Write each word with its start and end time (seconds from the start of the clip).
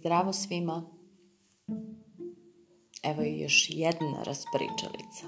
Zdravo 0.00 0.32
svima. 0.32 0.82
Evo 3.02 3.22
je 3.22 3.38
još 3.38 3.66
jedna 3.70 4.22
raspričalica. 4.22 5.26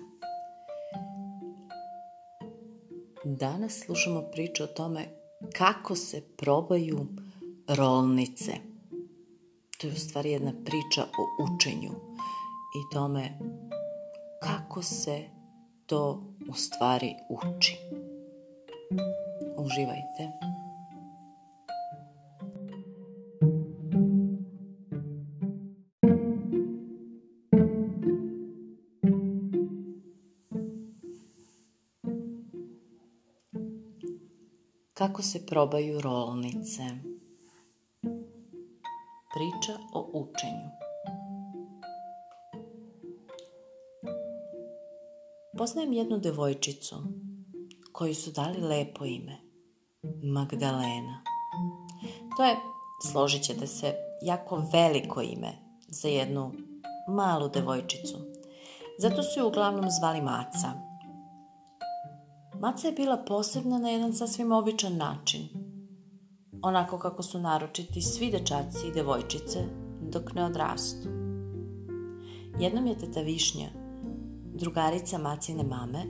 Danas 3.25 3.83
slušamo 3.85 4.23
priču 4.23 4.65
o 4.65 4.67
tome 4.67 5.09
kako 5.53 5.95
se 5.95 6.23
probaju 6.37 7.07
rolnice. 7.69 8.53
To 9.79 9.87
je 9.87 9.93
u 9.93 9.97
stvari 9.97 10.31
jedna 10.31 10.53
priča 10.65 11.03
o 11.03 11.45
učenju 11.45 11.91
i 12.75 12.93
tome 12.93 13.39
kako 14.43 14.83
se 14.83 15.25
to 15.87 16.23
u 16.51 16.55
stvari 16.55 17.15
uči. 17.29 17.77
Uživajte. 19.57 20.62
Kako 35.13 35.23
se 35.23 35.47
probaju 35.47 36.01
rolnice? 36.01 36.83
Priča 39.35 39.79
o 39.93 40.11
učenju. 40.13 40.71
Poznajem 45.59 45.93
jednu 45.93 46.19
devojčicu 46.19 46.97
koju 47.93 48.15
su 48.15 48.31
dali 48.31 48.61
lepo 48.61 49.05
ime. 49.05 49.37
Magdalena. 50.23 51.23
To 52.37 52.45
je, 52.45 52.57
složit 53.11 53.43
ćete 53.43 53.67
se, 53.67 53.95
jako 54.23 54.63
veliko 54.73 55.23
ime 55.23 55.53
za 55.89 56.09
jednu 56.09 56.53
malu 57.09 57.49
devojčicu. 57.49 58.19
Zato 58.99 59.23
su 59.23 59.41
ju 59.41 59.47
uglavnom 59.47 59.91
zvali 59.91 60.21
Maca. 60.21 60.92
Maca 62.63 62.89
je 62.89 62.93
bila 62.93 63.17
posebna 63.17 63.79
na 63.79 63.91
jedan 63.91 64.13
sasvim 64.13 64.53
običan 64.53 64.97
način. 64.97 65.49
Onako 66.63 66.99
kako 66.99 67.23
su 67.23 67.41
naročiti 67.41 68.03
svi 68.03 68.31
dečaci 68.31 68.87
i 68.89 68.93
devojčice 68.93 69.59
dok 70.01 70.35
ne 70.35 70.45
odrastu. 70.45 71.09
Jednom 72.61 72.87
je 72.87 72.99
teta 72.99 73.21
Višnja, 73.21 73.69
drugarica 74.55 75.19
Macine 75.19 75.65
mame, 75.65 76.05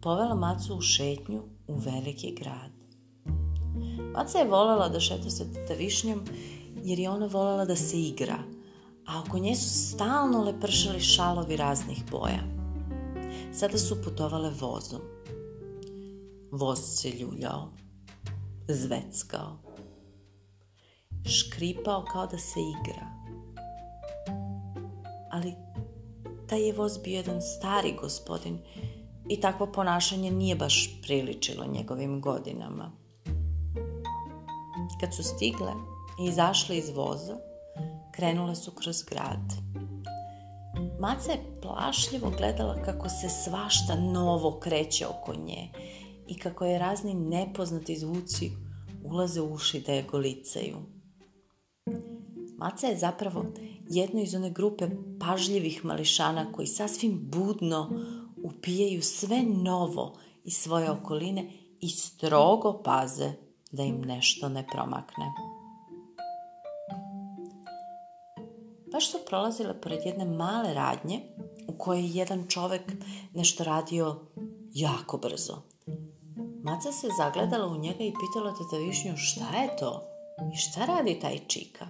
povela 0.00 0.34
Macu 0.34 0.76
u 0.76 0.80
šetnju 0.80 1.42
u 1.66 1.74
veliki 1.74 2.34
grad. 2.40 2.72
Maca 4.14 4.38
je 4.38 4.48
voljela 4.48 4.88
da 4.88 5.00
šeta 5.00 5.30
sa 5.30 5.44
teta 5.54 5.74
Višnjom 5.74 6.24
jer 6.84 6.98
je 6.98 7.10
ona 7.10 7.26
voljela 7.26 7.64
da 7.64 7.76
se 7.76 8.00
igra, 8.00 8.38
a 9.06 9.22
oko 9.26 9.38
nje 9.38 9.54
su 9.54 9.88
stalno 9.88 10.44
lepršali 10.44 11.00
šalovi 11.00 11.56
raznih 11.56 12.02
boja. 12.10 12.42
Sada 13.52 13.78
su 13.78 14.02
putovale 14.04 14.50
vozom. 14.60 15.00
Voz 16.56 16.78
se 16.78 17.10
ljuljao, 17.10 17.68
zveckao, 18.68 19.56
škripao 21.24 22.04
kao 22.12 22.26
da 22.26 22.38
se 22.38 22.60
igra. 22.60 23.06
Ali 25.32 25.54
taj 26.48 26.66
je 26.66 26.72
voz 26.72 26.98
bio 26.98 27.16
jedan 27.16 27.42
stari 27.42 27.96
gospodin 28.00 28.58
i 29.28 29.40
takvo 29.40 29.66
ponašanje 29.66 30.30
nije 30.30 30.56
baš 30.56 31.00
priličilo 31.02 31.66
njegovim 31.66 32.20
godinama. 32.20 32.92
Kad 35.00 35.14
su 35.14 35.22
stigle 35.22 35.72
i 36.20 36.28
izašle 36.28 36.78
iz 36.78 36.88
voza, 36.88 37.36
krenule 38.12 38.54
su 38.54 38.70
kroz 38.70 39.02
grad. 39.02 39.52
Maca 41.00 41.32
je 41.32 41.60
plašljivo 41.62 42.32
gledala 42.38 42.82
kako 42.82 43.08
se 43.08 43.28
svašta 43.28 43.94
novo 43.94 44.60
kreće 44.60 45.06
oko 45.06 45.34
nje 45.34 45.70
i 46.28 46.38
kako 46.38 46.64
je 46.64 46.78
razni 46.78 47.14
nepoznati 47.14 47.96
zvuci 47.96 48.50
ulaze 49.04 49.40
u 49.40 49.54
uši 49.54 49.80
da 49.80 49.92
je 49.92 50.06
golicaju. 50.10 50.76
Maca 52.58 52.86
je 52.86 52.96
zapravo 52.96 53.44
jedno 53.88 54.20
iz 54.20 54.34
one 54.34 54.50
grupe 54.50 54.88
pažljivih 55.20 55.84
mališana 55.84 56.52
koji 56.52 56.66
sasvim 56.66 57.20
budno 57.22 57.90
upijaju 58.44 59.02
sve 59.02 59.42
novo 59.42 60.14
iz 60.44 60.56
svoje 60.56 60.90
okoline 60.90 61.50
i 61.80 61.88
strogo 61.88 62.82
paze 62.84 63.32
da 63.72 63.82
im 63.82 64.00
nešto 64.00 64.48
ne 64.48 64.66
promakne. 64.72 65.24
Baš 68.92 69.10
su 69.10 69.18
prolazile 69.26 69.80
pored 69.80 70.00
jedne 70.04 70.24
male 70.24 70.74
radnje 70.74 71.20
u 71.68 71.78
kojoj 71.78 72.02
je 72.02 72.10
jedan 72.10 72.46
čovek 72.48 72.92
nešto 73.34 73.64
radio 73.64 74.20
jako 74.74 75.18
brzo. 75.18 75.73
Maca 76.64 76.92
se 76.92 77.08
zagledala 77.18 77.66
u 77.66 77.76
njega 77.76 78.04
i 78.04 78.12
pitala 78.20 78.54
teta 78.54 78.76
Višnju 78.76 79.16
šta 79.16 79.56
je 79.62 79.76
to 79.76 80.02
i 80.54 80.56
šta 80.56 80.84
radi 80.84 81.18
taj 81.20 81.38
čika. 81.46 81.86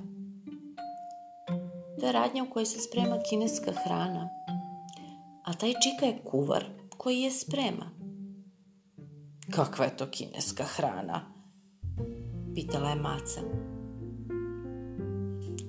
To 2.00 2.06
je 2.06 2.12
radnja 2.12 2.42
u 2.42 2.50
kojoj 2.52 2.66
se 2.66 2.80
sprema 2.80 3.18
kineska 3.28 3.72
hrana, 3.84 4.28
a 5.44 5.52
taj 5.52 5.70
čika 5.70 6.06
je 6.06 6.22
kuvar 6.24 6.64
koji 6.96 7.20
je 7.20 7.30
sprema. 7.30 7.90
Kakva 9.50 9.84
je 9.84 9.96
to 9.96 10.06
kineska 10.10 10.64
hrana? 10.64 11.20
Pitala 12.54 12.90
je 12.90 12.96
Maca. 12.96 13.40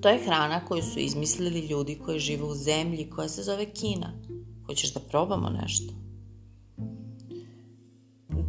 To 0.02 0.08
je 0.08 0.24
hrana 0.24 0.64
koju 0.64 0.82
su 0.82 0.98
izmislili 0.98 1.60
ljudi 1.60 1.98
koji 2.04 2.18
žive 2.18 2.44
u 2.44 2.54
zemlji 2.54 3.10
koja 3.10 3.28
se 3.28 3.42
zove 3.42 3.72
Kina. 3.72 4.12
Hoćeš 4.66 4.94
da 4.94 5.00
probamo 5.00 5.50
nešto? 5.50 6.05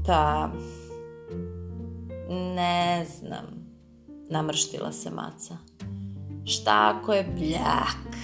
Pa, 0.07 0.49
ne 2.29 3.05
znam, 3.05 3.45
namrštila 4.29 4.91
se 4.91 5.09
maca. 5.11 5.57
Šta 6.45 6.93
ako 6.95 7.13
je 7.13 7.23
bljak? 7.23 8.17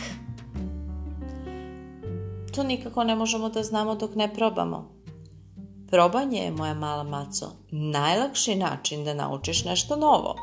To 2.56 2.64
nikako 2.64 3.04
ne 3.04 3.16
možemo 3.16 3.50
da 3.50 3.64
znamo 3.64 3.96
dok 3.96 4.16
ne 4.16 4.34
probamo. 4.34 4.92
Probanje 5.90 6.40
je, 6.40 6.52
moja 6.52 6.74
mala 6.74 7.04
maco, 7.04 7.52
najlakši 7.72 8.56
način 8.56 9.06
da 9.06 9.14
naučiš 9.14 9.66
nešto 9.66 9.96
novo, 9.96 10.36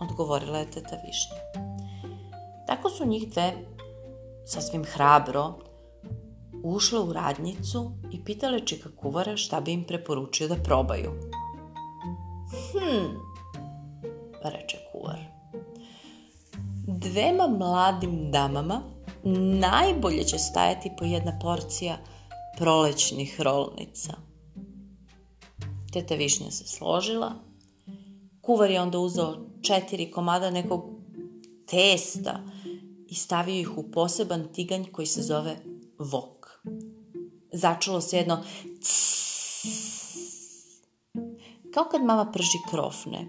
odgovorila 0.00 0.58
je 0.58 0.70
teta 0.70 0.96
Višnja. 1.06 1.64
Tako 2.66 2.90
su 2.90 3.06
njih 3.06 3.30
dve 3.30 3.52
sasvim 4.46 4.84
hrabro 4.84 5.54
ušle 6.62 7.00
u 7.00 7.12
radnicu 7.12 7.92
i 8.12 8.24
pitale 8.24 8.60
čika 8.60 8.88
kuvara 8.96 9.36
šta 9.36 9.60
bi 9.60 9.72
im 9.72 9.84
preporučio 9.84 10.48
da 10.48 10.54
probaju. 10.54 11.10
Hm, 12.50 13.16
reče 14.44 14.78
kuvar. 14.92 15.18
Dvema 16.86 17.46
mladim 17.46 18.30
damama 18.30 18.82
najbolje 19.60 20.24
će 20.24 20.38
stajati 20.38 20.90
po 20.98 21.04
jedna 21.04 21.38
porcija 21.42 21.98
prolećnih 22.58 23.40
rolnica. 23.40 24.12
Teta 25.92 26.14
Višnja 26.14 26.50
se 26.50 26.66
složila. 26.66 27.32
Kuvar 28.40 28.70
je 28.70 28.80
onda 28.80 28.98
uzeo 28.98 29.36
četiri 29.62 30.10
komada 30.10 30.50
nekog 30.50 30.84
testa 31.66 32.40
i 33.08 33.14
stavio 33.14 33.60
ih 33.60 33.78
u 33.78 33.90
poseban 33.90 34.48
tiganj 34.52 34.84
koji 34.92 35.06
se 35.06 35.22
zove 35.22 35.56
vok. 35.98 36.39
Začulo 37.52 38.00
se 38.00 38.16
jedno 38.16 38.44
Kao 41.74 41.84
kad 41.84 42.04
mama 42.04 42.30
prži 42.32 42.58
krofne. 42.70 43.26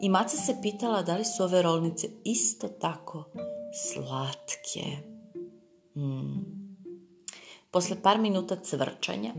I 0.00 0.08
maca 0.08 0.36
se 0.36 0.56
pitala 0.62 1.02
da 1.02 1.16
li 1.16 1.24
su 1.24 1.42
ove 1.42 1.62
rolnice 1.62 2.08
isto 2.24 2.68
tako 2.68 3.24
slatke. 3.72 4.96
Mm. 5.96 6.60
Posle 7.70 8.02
par 8.02 8.18
minuta 8.18 8.56
cvrčanja, 8.56 9.32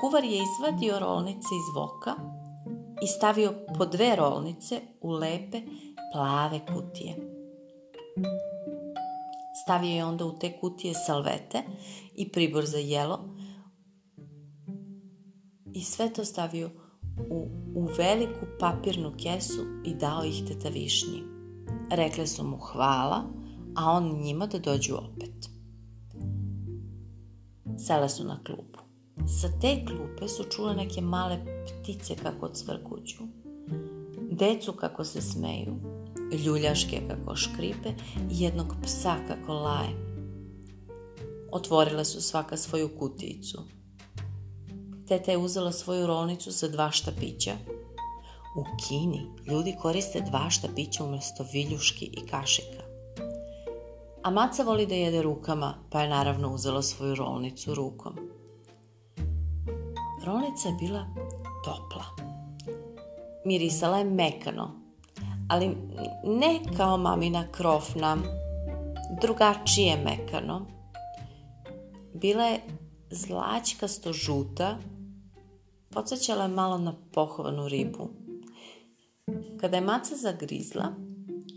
kuvar 0.00 0.24
je 0.24 0.38
izvadio 0.42 0.98
rolnice 0.98 1.48
iz 1.54 1.74
voka 1.74 2.14
i 3.02 3.06
stavio 3.06 3.54
po 3.78 3.86
dve 3.86 4.16
rolnice 4.16 4.80
u 5.00 5.10
lepe 5.10 5.60
plave 6.12 6.60
kutije. 6.66 7.16
Stavio 9.64 9.90
je 9.90 10.04
onda 10.04 10.24
u 10.24 10.38
te 10.38 10.58
kutije 10.60 10.94
salvete 10.94 11.62
i 12.16 12.28
pribor 12.28 12.66
za 12.66 12.78
jelo 12.78 13.20
i 15.74 15.80
sve 15.80 16.12
to 16.12 16.24
stavio 16.24 16.70
u, 17.30 17.48
u 17.74 17.88
veliku 17.98 18.46
papirnu 18.60 19.12
kesu 19.22 19.64
i 19.84 19.94
dao 19.94 20.24
ih 20.24 20.44
teta 20.48 20.68
Višnji. 20.68 21.22
Rekle 21.90 22.26
su 22.26 22.44
mu 22.44 22.56
hvala, 22.56 23.24
a 23.76 23.90
on 23.90 24.20
njima 24.22 24.46
da 24.46 24.58
dođu 24.58 24.94
opet. 24.94 25.50
Sele 27.78 28.08
su 28.08 28.24
na 28.24 28.44
klupu. 28.44 28.78
Sa 29.40 29.48
te 29.60 29.84
klupe 29.86 30.28
su 30.28 30.44
čule 30.50 30.74
neke 30.74 31.00
male 31.00 31.44
ptice 31.66 32.16
kako 32.22 32.48
cvrkuću, 32.48 33.22
decu 34.30 34.72
kako 34.72 35.04
se 35.04 35.20
smeju 35.20 35.76
ljuljaške 36.44 37.00
kako 37.08 37.36
škripe 37.36 37.88
i 38.30 38.42
jednog 38.42 38.76
psa 38.82 39.16
kako 39.28 39.52
laje. 39.52 40.12
Otvorile 41.52 42.04
su 42.04 42.22
svaka 42.22 42.56
svoju 42.56 42.90
kutijicu. 42.98 43.62
Teta 45.12 45.30
je 45.30 45.38
uzela 45.38 45.72
svoju 45.72 46.06
rolnicu 46.06 46.52
sa 46.52 46.68
dva 46.68 46.90
štapića. 46.90 47.52
U 48.56 48.64
Kini 48.80 49.26
ljudi 49.46 49.76
koriste 49.82 50.20
dva 50.20 50.50
štapića 50.50 51.04
umjesto 51.04 51.46
viljuški 51.52 52.04
i 52.04 52.26
kašika. 52.26 52.82
A 54.22 54.30
maca 54.30 54.62
voli 54.62 54.86
da 54.86 54.94
jede 54.94 55.22
rukama, 55.22 55.74
pa 55.90 56.00
je 56.00 56.08
naravno 56.08 56.54
uzela 56.54 56.82
svoju 56.82 57.14
rolnicu 57.14 57.74
rukom. 57.74 58.16
Rolnica 60.24 60.68
je 60.68 60.74
bila 60.80 61.06
topla. 61.64 62.04
Mirisala 63.44 63.98
je 63.98 64.04
mekano, 64.04 64.70
ali 65.48 65.76
ne 66.24 66.60
kao 66.76 66.96
mamina 66.96 67.44
krofna, 67.50 68.16
drugačije 69.20 69.96
mekano. 69.96 70.66
Bila 72.14 72.44
je 72.44 72.60
zlačkasto 73.10 74.12
žuta, 74.12 74.78
podsjećala 75.92 76.42
je 76.42 76.48
malo 76.48 76.78
na 76.78 76.94
pohovanu 77.12 77.68
ribu. 77.68 78.08
Kada 79.60 79.76
je 79.76 79.80
maca 79.80 80.16
zagrizla, 80.16 80.94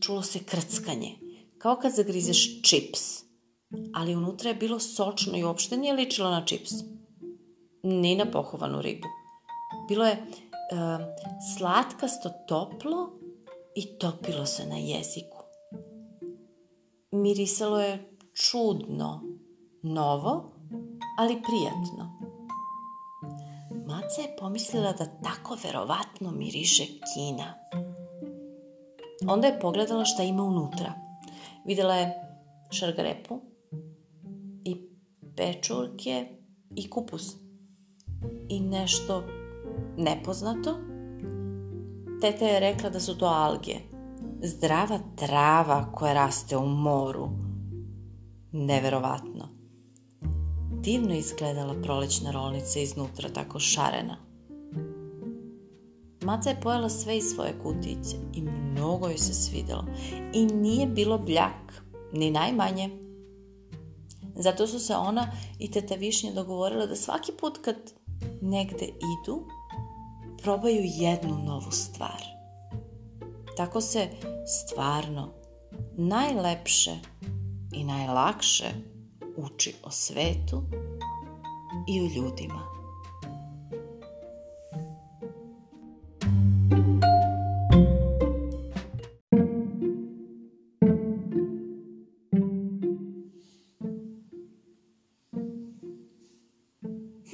čulo 0.02 0.24
se 0.24 0.40
krckanje, 0.40 1.16
kao 1.58 1.76
kad 1.76 1.94
zagrizeš 1.94 2.62
čips, 2.62 3.24
ali 3.94 4.16
unutra 4.16 4.50
je 4.50 4.56
bilo 4.56 4.80
sočno 4.80 5.38
i 5.38 5.44
uopšte 5.44 5.78
nije 5.78 5.94
ličilo 5.94 6.30
na 6.30 6.46
čips 6.46 6.72
ni 7.84 8.16
na 8.16 8.26
pohovanu 8.32 8.82
ribu. 8.82 9.08
Bilo 9.88 10.06
je 10.06 10.14
e, 10.14 10.22
slatkasto 11.58 12.30
toplo 12.48 13.10
i 13.76 13.98
topilo 13.98 14.46
se 14.46 14.66
na 14.66 14.78
jeziku. 14.78 15.38
Mirisalo 17.12 17.82
je 17.82 18.18
čudno, 18.34 19.24
novo, 19.82 20.52
ali 21.18 21.42
prijatno. 21.42 22.05
Maca 24.06 24.22
je 24.22 24.36
pomislila 24.40 24.92
da 24.92 25.06
tako 25.06 25.58
verovatno 25.64 26.32
miriše 26.32 26.84
Kina. 26.84 27.54
Onda 29.28 29.48
je 29.48 29.60
pogledala 29.60 30.06
šta 30.06 30.24
ima 30.24 30.44
unutra. 30.44 30.94
Videla 31.66 31.96
je 31.96 32.14
šargarepu 32.72 33.42
i 34.66 34.76
pečurke 35.36 36.28
i 36.76 36.90
kupus 36.90 37.36
i 38.50 38.60
nešto 38.60 39.24
nepoznato. 39.98 40.78
Teta 42.22 42.46
je 42.46 42.60
rekla 42.60 42.90
da 42.90 43.00
su 43.00 43.18
to 43.18 43.26
alge. 43.26 43.76
Zdrava 44.42 45.00
trava 45.16 45.92
koja 45.92 46.14
raste 46.14 46.58
u 46.58 46.68
moru. 46.68 47.30
Neverovatno. 48.52 49.50
Divno 50.86 51.16
izgledala 51.16 51.76
prolećna 51.84 52.32
rolnica 52.32 52.80
iznutra, 52.80 53.30
tako 53.30 53.60
šarena. 53.60 54.18
Maca 56.22 56.50
je 56.50 56.62
pojela 56.62 56.90
sve 56.90 57.18
iz 57.18 57.24
svoje 57.24 57.54
kutice 57.64 58.16
i 58.34 58.42
mnogo 58.42 59.08
joj 59.08 59.18
se 59.18 59.34
svidjelo. 59.34 59.86
I 60.34 60.46
nije 60.46 60.88
bilo 60.88 61.18
bljak, 61.18 61.84
ni 62.14 62.32
najmanje. 62.32 62.90
Zato 64.36 64.68
su 64.68 64.80
se 64.80 64.96
ona 64.96 65.32
i 65.60 65.72
teta 65.72 65.96
Višnja 65.96 66.32
dogovorile 66.34 66.88
da 66.88 66.96
svaki 66.96 67.32
put 67.40 67.58
kad 67.62 67.76
negde 68.42 68.86
idu, 68.86 69.48
probaju 70.42 70.82
jednu 70.84 71.38
novu 71.46 71.72
stvar. 71.72 72.22
Tako 73.58 73.82
se 73.82 74.08
stvarno 74.46 75.34
najlepše 75.98 77.00
i 77.74 77.84
najlakše 77.84 78.95
uči 79.38 79.76
o 79.84 79.92
svetu 79.92 80.64
i 81.88 82.02
o 82.02 82.04
ljudima. 82.16 82.76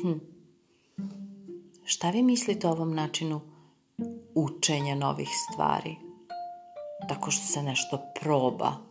Hm. 0.01 0.17
Šta 1.83 2.09
vi 2.09 2.23
mislite 2.23 2.67
o 2.67 2.71
ovom 2.71 2.95
načinu 2.95 3.41
učenja 4.35 4.95
novih 4.95 5.29
stvari? 5.29 5.95
Tako 7.09 7.31
što 7.31 7.45
se 7.45 7.63
nešto 7.63 8.01
proba. 8.21 8.90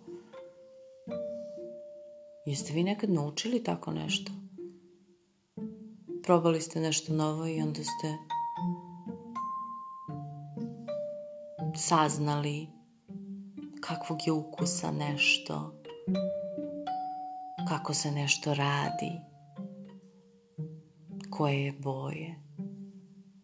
Jeste 2.46 2.72
vi 2.72 2.82
nekad 2.82 3.10
naučili 3.10 3.64
tako 3.64 3.92
nešto? 3.92 4.32
Probali 6.22 6.60
ste 6.60 6.80
nešto 6.80 7.12
novo 7.12 7.46
i 7.46 7.62
onda 7.62 7.80
ste 7.84 8.14
saznali 11.76 12.66
kakvog 13.80 14.18
je 14.26 14.32
ukusa 14.32 14.90
nešto, 14.90 15.82
kako 17.68 17.94
se 17.94 18.10
nešto 18.10 18.54
radi, 18.54 19.12
koje 21.30 21.64
je 21.64 21.72
boje 21.72 22.34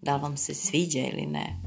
da 0.03 0.17
vam 0.17 0.37
se 0.37 0.55
sviđa 0.55 0.99
ili 0.99 1.27
ne. 1.27 1.63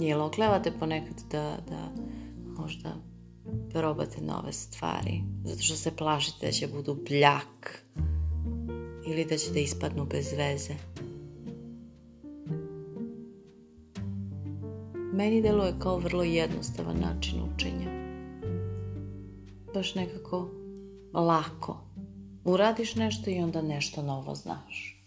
Jel 0.00 0.22
oklevate 0.22 0.72
ponekad 0.80 1.22
da, 1.30 1.58
da 1.68 1.92
možda 2.58 3.08
probate 3.72 4.20
nove 4.20 4.52
stvari, 4.52 5.22
zato 5.44 5.62
što 5.62 5.74
se 5.74 5.96
plašite 5.96 6.46
da 6.46 6.52
će 6.52 6.66
budu 6.66 6.94
bljak 7.08 7.84
ili 9.06 9.24
da 9.24 9.36
će 9.36 9.50
da 9.52 9.58
ispadnu 9.58 10.04
bez 10.04 10.32
veze. 10.32 10.74
Meni 15.12 15.42
deluje 15.42 15.74
kao 15.78 15.98
vrlo 15.98 16.22
jednostavan 16.22 16.96
način 17.00 17.42
učenja. 17.54 17.90
Baš 19.74 19.94
nekako 19.94 20.50
lako. 21.14 21.80
Uradiš 22.44 22.94
nešto 22.94 23.30
i 23.30 23.38
onda 23.38 23.62
nešto 23.62 24.02
novo 24.02 24.34
znaš. 24.34 25.04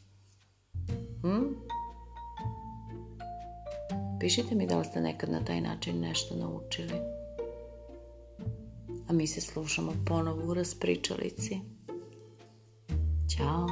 Hm? 1.22 1.72
Pišite 4.20 4.56
mi 4.56 4.68
da 4.68 4.78
li 4.78 4.86
ste 4.86 5.02
nekad 5.02 5.30
na 5.30 5.46
taj 5.46 5.62
način 5.62 6.00
nešto 6.00 6.36
naučili. 6.36 7.21
A 9.12 9.14
mi 9.14 9.28
se 9.28 9.42
slušamo 9.42 9.94
ponovo 10.06 10.52
u 10.52 10.54
raspričalici. 10.54 11.60
Ćao. 13.38 13.68